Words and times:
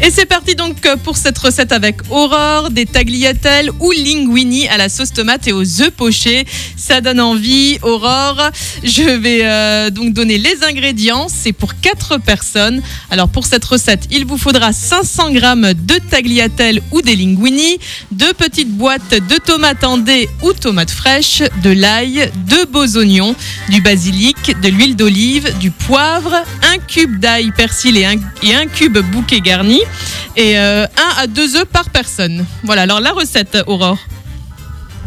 Et 0.00 0.10
c'est 0.10 0.26
parti 0.26 0.54
donc 0.54 0.76
pour 1.04 1.16
cette 1.16 1.38
recette 1.38 1.72
avec 1.72 1.96
Aurore, 2.10 2.70
des 2.70 2.84
tagliatelles 2.84 3.70
ou 3.80 3.92
linguini 3.92 4.68
à 4.68 4.76
la 4.76 4.88
sauce 4.88 5.12
tomate 5.12 5.48
et 5.48 5.52
aux 5.52 5.82
œufs 5.82 5.90
pochés. 5.90 6.44
Ça 6.88 7.00
donne 7.00 7.20
envie. 7.20 7.78
Aurore, 7.82 8.50
je 8.84 9.02
vais 9.02 9.40
euh, 9.42 9.90
donc 9.90 10.12
donner 10.12 10.38
les 10.38 10.62
ingrédients. 10.62 11.26
C'est 11.28 11.52
pour 11.52 11.80
4 11.80 12.18
personnes. 12.18 12.80
Alors 13.10 13.28
pour 13.28 13.44
cette 13.44 13.64
recette, 13.64 14.04
il 14.12 14.24
vous 14.24 14.38
faudra 14.38 14.72
500 14.72 15.34
g 15.34 15.40
de 15.40 15.98
tagliatelles 16.08 16.80
ou 16.92 17.02
des 17.02 17.16
linguini, 17.16 17.78
deux 18.12 18.32
petites 18.34 18.70
boîtes 18.70 19.10
de 19.10 19.34
tomates 19.36 19.82
en 19.82 19.98
ou 20.42 20.52
tomates 20.52 20.92
fraîches, 20.92 21.42
de 21.64 21.70
l'ail, 21.70 22.30
deux 22.46 22.66
beaux 22.66 22.96
oignons, 22.96 23.34
du 23.68 23.80
basilic, 23.80 24.54
de 24.60 24.68
l'huile 24.68 24.94
d'olive, 24.94 25.58
du 25.58 25.72
poivre, 25.72 26.36
un 26.62 26.78
cube 26.78 27.18
d'ail, 27.18 27.50
persil 27.56 27.96
et 27.96 28.06
un, 28.54 28.66
cube 28.68 28.98
bouquet 28.98 29.40
garni 29.40 29.80
et 30.36 30.56
euh, 30.56 30.84
un 30.84 31.22
à 31.22 31.26
deux 31.26 31.56
œufs 31.56 31.66
par 31.66 31.90
personne. 31.90 32.46
Voilà, 32.62 32.82
alors 32.82 33.00
la 33.00 33.10
recette, 33.10 33.58
Aurore. 33.66 33.98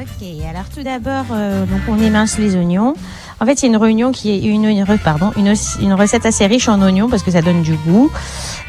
Ok, 0.00 0.26
alors 0.48 0.64
tout 0.74 0.82
d'abord, 0.82 1.26
euh, 1.32 1.66
donc 1.66 1.80
on 1.86 2.00
émince 2.00 2.38
les 2.38 2.56
oignons. 2.56 2.94
En 3.40 3.44
fait, 3.44 3.58
c'est 3.58 3.66
une 3.66 3.76
réunion 3.76 4.10
qui 4.10 4.30
est 4.30 4.38
une, 4.38 4.86
pardon, 5.04 5.32
une, 5.36 5.92
recette 5.92 6.24
assez 6.24 6.46
riche 6.46 6.66
en 6.66 6.80
oignons 6.80 7.10
parce 7.10 7.22
que 7.22 7.30
ça 7.30 7.42
donne 7.42 7.62
du 7.62 7.74
goût. 7.74 8.10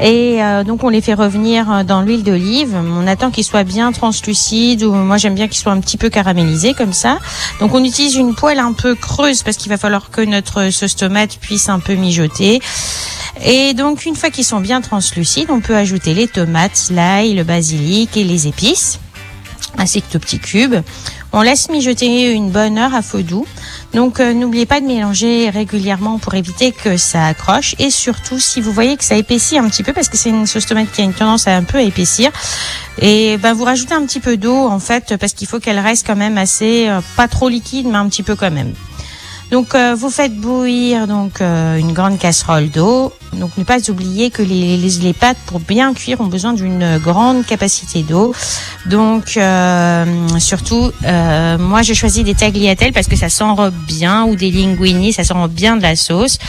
Et 0.02 0.44
euh, 0.44 0.66
donc 0.66 0.84
on 0.84 0.90
les 0.90 1.00
fait 1.00 1.14
revenir 1.14 1.86
dans 1.86 2.02
l'huile 2.02 2.24
d'olive. 2.24 2.76
On 2.76 3.08
attend 3.08 3.32
qu'ils 3.32 3.46
soient 3.46 3.64
bien 3.64 3.94
translucides 3.94 4.84
ou 4.84 4.94
moi 4.94 5.16
j'aime 5.16 5.36
bien 5.36 5.48
qu'ils 5.48 5.62
soient 5.62 5.72
un 5.72 5.80
petit 5.80 5.98
peu 5.98 6.10
caramélisés 6.10 6.74
comme 6.74 6.94
ça. 6.94 7.20
Donc 7.62 7.74
on 7.74 7.84
utilise 7.86 8.16
une 8.16 8.36
poêle 8.36 8.60
un 8.60 8.74
peu 8.74 8.94
creuse 8.94 9.44
parce 9.44 9.56
qu'il 9.56 9.70
va 9.70 9.78
falloir 9.78 10.10
que 10.10 10.22
notre 10.22 10.72
sauce 10.72 10.98
tomate 10.98 11.38
puisse 11.40 11.70
un 11.70 11.80
peu 11.80 11.94
mijoter. 11.94 12.62
Et 13.46 13.74
donc 13.74 14.06
une 14.06 14.16
fois 14.16 14.30
qu'ils 14.30 14.44
sont 14.44 14.60
bien 14.60 14.82
translucides, 14.82 15.50
on 15.50 15.62
peut 15.62 15.78
ajouter 15.78 16.14
les 16.14 16.28
tomates, 16.28 16.90
l'ail, 16.92 17.34
le 17.34 17.46
basilic 17.46 18.18
et 18.18 18.26
les 18.26 18.48
épices 18.48 19.00
ainsi 19.78 20.02
que 20.02 20.12
tout 20.12 20.20
petits 20.20 20.40
cubes. 20.40 20.76
On 21.32 21.42
laisse 21.42 21.70
mijoter 21.70 22.32
une 22.32 22.52
bonne 22.52 22.78
heure 22.78 22.94
à 22.94 23.02
feu 23.02 23.24
doux. 23.24 23.46
Donc 23.94 24.20
euh, 24.20 24.34
n'oubliez 24.34 24.66
pas 24.66 24.82
de 24.82 24.86
mélanger 24.86 25.50
régulièrement 25.50 26.20
pour 26.20 26.36
éviter 26.36 26.72
que 26.72 26.98
ça 26.98 27.26
accroche. 27.26 27.76
Et 27.80 27.90
surtout, 27.90 28.40
si 28.40 28.62
vous 28.62 28.72
voyez 28.72 28.98
que 28.98 29.04
ça 29.04 29.16
épaissit 29.16 29.58
un 29.58 29.68
petit 29.70 29.84
peu, 29.84 29.94
parce 29.94 30.10
que 30.10 30.18
c'est 30.18 30.30
une 30.30 30.46
sauce 30.46 30.66
tomate 30.66 30.92
qui 30.92 31.02
a 31.02 31.04
une 31.04 31.14
tendance 31.14 31.48
à 31.48 31.56
un 31.56 31.64
peu 31.64 31.82
épaissir, 31.82 32.32
et 33.02 33.38
ben 33.38 33.54
vous 33.54 33.64
rajoutez 33.64 33.94
un 33.94 34.06
petit 34.06 34.20
peu 34.20 34.38
d'eau 34.38 34.68
en 34.68 34.80
fait, 34.80 35.16
parce 35.18 35.34
qu'il 35.34 35.48
faut 35.48 35.60
qu'elle 35.60 35.80
reste 35.80 36.06
quand 36.06 36.16
même 36.16 36.38
assez, 36.38 36.88
euh, 36.88 37.02
pas 37.16 37.28
trop 37.28 37.50
liquide, 37.50 37.88
mais 37.88 37.98
un 37.98 38.08
petit 38.10 38.24
peu 38.24 38.36
quand 38.36 38.52
même. 38.52 38.74
Donc 39.54 39.76
euh, 39.76 39.94
vous 39.94 40.10
faites 40.10 40.36
bouillir 40.36 41.06
donc 41.06 41.40
euh, 41.40 41.78
une 41.78 41.94
grande 41.94 42.18
casserole 42.18 42.72
d'eau. 42.72 43.14
Donc 43.34 43.56
ne 43.56 43.64
pas 43.64 43.88
oublier 43.88 44.32
que 44.32 44.42
les, 44.42 44.78
les, 44.78 44.90
les, 45.00 45.14
pâtes 45.14 45.38
pour 45.46 45.60
bien 45.60 45.94
cuire 45.94 46.22
ont 46.22 46.26
besoin 46.26 46.54
d'une 46.54 46.98
grande 46.98 47.46
capacité 47.46 48.02
d'eau. 48.02 48.34
Donc 48.88 49.38
euh, 49.38 50.06
surtout 50.40 50.92
euh, 51.06 51.60
moi 51.60 51.84
j'ai 51.84 51.94
choisi 51.94 52.24
des 52.24 52.34
tagliatelles 52.34 52.94
parce 52.94 53.06
que 53.06 53.16
ça 53.16 53.30
s'enrobe 53.30 53.76
bien 53.86 54.26
ou 54.26 54.36
des 54.36 54.50
linguini, 54.50 55.14
ça 55.14 55.24
s'enrobe 55.24 55.54
bien 55.54 55.78
de 55.78 55.84
la 55.84 55.96
sauce. 55.96 56.40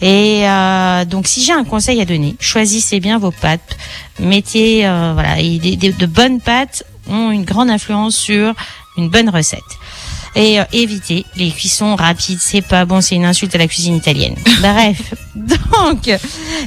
Et 0.00 0.48
euh, 0.48 1.04
donc 1.04 1.26
si 1.26 1.42
j'ai 1.42 1.52
un 1.52 1.64
conseil 1.64 2.00
à 2.00 2.04
donner, 2.04 2.36
choisissez 2.38 3.00
bien 3.00 3.18
vos 3.18 3.32
pâtes. 3.32 3.76
Mettez 4.20 4.82
voilà, 4.82 5.40
et 5.40 5.58
de, 5.58 5.98
de 5.98 6.06
bonnes 6.06 6.40
pâtes 6.40 6.84
ont 7.10 7.32
une 7.32 7.44
grande 7.44 7.70
influence 7.70 8.14
sur 8.14 8.54
une 8.96 9.08
bonne 9.08 9.30
recette 9.30 9.58
et 10.34 10.60
euh, 10.60 10.64
éviter 10.72 11.26
les 11.36 11.50
cuissons 11.50 11.94
rapides. 11.96 12.40
C'est 12.40 12.62
pas 12.62 12.84
bon, 12.84 13.00
c'est 13.00 13.14
une 13.14 13.24
insulte 13.24 13.54
à 13.54 13.58
la 13.58 13.68
cuisine 13.68 13.96
italienne. 13.96 14.36
Bref, 14.60 15.14
donc 15.34 16.10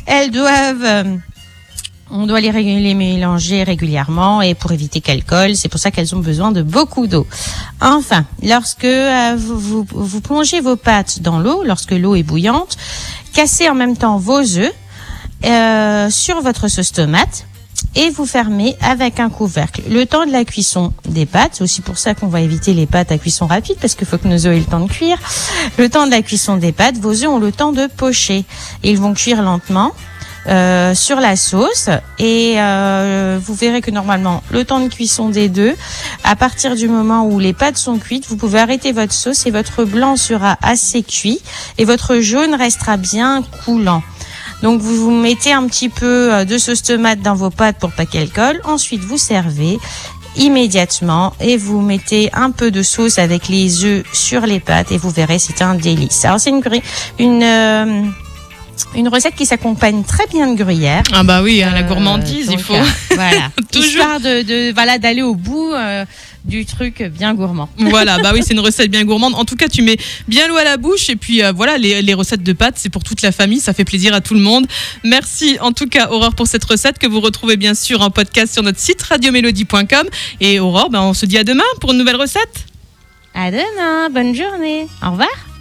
elles 0.06 0.32
doivent. 0.32 0.84
Euh, 0.84 1.18
on 2.12 2.28
doit 2.28 2.40
les, 2.40 2.52
les, 2.52 2.94
mélanger 2.94 3.64
régulièrement 3.64 4.42
et 4.42 4.54
pour 4.54 4.72
éviter 4.72 5.02
qu'elles 5.02 5.24
collent, 5.24 5.56
c'est 5.56 5.70
pour 5.70 5.80
ça 5.80 5.90
qu'elles 5.90 6.14
ont 6.16 6.20
besoin 6.20 6.52
de 6.52 6.62
beaucoup 6.62 7.08
d'eau. 7.08 7.26
Enfin, 7.82 8.26
lorsque 8.44 8.86
euh, 8.86 9.36
vous, 9.38 9.58
vous, 9.60 9.86
vous, 9.92 10.22
plongez 10.22 10.62
vos 10.62 10.76
pâtes 10.76 11.22
dans 11.22 11.40
l'eau, 11.40 11.64
lorsque 11.64 11.92
l'eau 11.92 12.16
est 12.16 12.24
bouillante, 12.24 12.78
cassez 13.34 13.70
en 13.70 13.76
même 13.76 13.98
temps 13.98 14.18
vos 14.18 14.40
œufs 14.40 14.74
euh, 15.46 16.10
sur 16.10 16.42
votre 16.42 16.68
sauce 16.68 16.92
tomate 16.92 17.48
et 17.96 18.10
vous 18.10 18.26
fermez 18.26 18.76
avec 18.82 19.20
un 19.20 19.30
couvercle. 19.30 19.82
Le 19.90 20.06
temps 20.06 20.26
de 20.26 20.32
la 20.32 20.46
cuisson 20.46 20.94
des 21.08 21.26
pâtes, 21.26 21.52
c'est 21.54 21.64
aussi 21.64 21.82
pour 21.82 21.98
ça 21.98 22.14
qu'on 22.14 22.28
va 22.28 22.42
éviter 22.42 22.74
les 22.74 22.86
pâtes 22.86 23.12
à 23.12 23.18
cuisson 23.18 23.48
rapide 23.48 23.78
parce 23.80 23.96
qu'il 23.96 24.08
faut 24.08 24.18
que 24.18 24.28
nos 24.28 24.46
œufs 24.46 24.56
aient 24.56 24.60
le 24.60 24.66
temps 24.66 24.80
de 24.80 24.90
cuire. 24.90 25.18
Le 25.78 25.90
temps 25.90 26.06
de 26.06 26.12
la 26.12 26.22
cuisson 26.22 26.58
des 26.58 26.72
pâtes, 26.72 26.98
vos 26.98 27.12
œufs 27.12 27.28
ont 27.28 27.40
le 27.40 27.52
temps 27.52 27.72
de 27.72 27.88
pocher. 27.88 28.46
Ils 28.84 28.98
vont 28.98 29.14
cuire 29.14 29.42
lentement. 29.42 29.94
Euh, 30.48 30.94
sur 30.94 31.20
la 31.20 31.36
sauce 31.36 31.90
et 32.20 32.54
euh, 32.58 33.40
vous 33.42 33.56
verrez 33.56 33.82
que 33.82 33.90
normalement 33.90 34.44
le 34.52 34.64
temps 34.64 34.80
de 34.80 34.90
cuisson 34.90 35.30
des 35.30 35.50
deux 35.50 35.74
à 36.24 36.36
partir 36.36 36.76
du 36.76 36.88
moment 36.88 37.26
où 37.26 37.40
les 37.40 37.52
pâtes 37.52 37.78
sont 37.78 37.98
cuites 37.98 38.28
vous 38.28 38.38
pouvez 38.38 38.60
arrêter 38.60 38.92
votre 38.92 39.12
sauce 39.12 39.48
et 39.48 39.50
votre 39.50 39.86
blanc 39.86 40.18
sera 40.18 40.56
assez 40.62 41.02
cuit 41.02 41.42
et 41.80 41.86
votre 41.86 42.20
jaune 42.20 42.54
restera 42.54 42.96
bien 42.96 43.42
coulant 43.66 44.04
donc 44.62 44.82
vous 44.82 44.96
vous 44.96 45.12
mettez 45.12 45.52
un 45.52 45.68
petit 45.68 45.90
peu 45.90 46.34
euh, 46.34 46.46
de 46.46 46.58
sauce 46.58 46.84
tomate 46.84 47.22
dans 47.22 47.36
vos 47.36 47.50
pâtes 47.50 47.78
pour 47.80 47.92
pas 47.92 48.06
qu'elle 48.06 48.30
colle. 48.30 48.60
Ensuite 48.64 49.02
vous 49.02 49.18
servez 49.18 49.78
immédiatement 50.38 51.34
et 51.40 51.58
vous 51.58 51.82
mettez 51.82 52.30
un 52.34 52.52
peu 52.52 52.72
de 52.72 52.84
sauce 52.84 53.20
avec 53.20 53.48
les 53.48 53.86
œufs 53.86 54.04
sur 54.14 54.42
les 54.42 54.60
pâtes 54.60 54.92
et 54.92 54.98
vous 54.98 55.10
verrez 55.10 55.40
c'est 55.40 55.62
un 55.62 55.76
délice. 55.76 56.26
Alors 56.26 56.40
c'est 56.40 56.50
une 56.50 56.64
une 57.20 57.44
euh, 57.44 58.04
une 58.96 59.08
recette 59.08 59.36
qui 59.36 59.46
s'accompagne 59.46 60.04
très 60.04 60.28
bien 60.28 60.48
de 60.48 60.58
gruyère. 60.62 61.04
Ah 61.14 61.24
bah 61.24 61.42
oui, 61.42 61.64
hein, 61.64 61.72
la 61.74 61.84
gourmandise, 61.84 62.50
il 62.52 62.60
faut. 62.60 62.74
Euh, 62.74 62.84
voilà. 63.16 63.50
Histoire 63.74 64.20
de, 64.20 64.42
de 64.42 64.74
voilà 64.74 64.98
d'aller 64.98 65.22
au 65.22 65.36
bout 65.36 65.72
euh, 65.74 66.06
du 66.44 66.66
truc 66.66 67.04
bien 67.04 67.34
gourmand. 67.34 67.70
Voilà, 67.78 68.20
bah 68.20 68.32
oui, 68.34 68.42
c'est 68.44 68.54
une 68.54 68.60
recette 68.60 68.90
bien 68.90 69.04
gourmande. 69.04 69.36
En 69.36 69.46
tout 69.46 69.56
cas, 69.56 69.68
tu 69.68 69.82
mets 69.82 69.98
bien 70.28 70.48
l'eau 70.48 70.58
à 70.58 70.64
la 70.64 70.78
bouche 70.78 71.10
et 71.10 71.16
puis 71.16 71.44
euh, 71.44 71.52
voilà, 71.52 71.78
les, 71.78 72.02
les, 72.02 72.14
recettes 72.14 72.44
de 72.44 72.54
pâtes, 72.54 72.76
c'est 72.78 72.90
pour 72.90 73.04
toute 73.04 73.22
la 73.22 73.32
famille, 73.32 73.60
ça 73.60 73.74
fait 73.74 73.86
plaisir 73.86 74.14
à 74.14 74.22
tout 74.22 74.34
le 74.34 74.40
monde. 74.40 74.68
Merci 75.04 75.58
en 75.62 75.72
tout 75.72 75.88
cas 75.88 76.10
Aurore 76.10 76.36
pour 76.36 76.48
cette 76.48 76.66
recette 76.66 77.00
que 77.00 77.08
vous 77.08 77.20
retrouvez 77.20 77.58
bien 77.58 77.74
sûr 77.74 78.02
en 78.02 78.10
podcast 78.10 78.54
sur 78.54 78.64
notre 78.64 78.80
site 78.80 79.02
radiomélodie.com 79.02 80.08
et 80.42 80.60
Aurore, 80.60 80.90
bah, 80.90 81.02
on 81.02 81.14
se 81.14 81.26
dit 81.26 81.38
à 81.38 81.44
demain 81.44 81.64
pour 81.80 81.92
une 81.92 81.98
nouvelle 81.98 82.18
recette. 82.18 82.66
À 83.34 83.52
demain, 83.52 84.10
bonne 84.10 84.34
journée. 84.34 84.88
Au 85.06 85.12
revoir. 85.12 85.55